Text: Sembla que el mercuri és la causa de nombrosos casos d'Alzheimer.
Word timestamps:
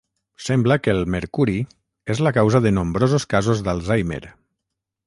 Sembla 0.45 0.77
que 0.85 0.93
el 0.93 1.01
mercuri 1.17 1.59
és 2.15 2.23
la 2.29 2.35
causa 2.41 2.63
de 2.67 2.75
nombrosos 2.81 3.31
casos 3.37 3.63
d'Alzheimer. 3.71 4.25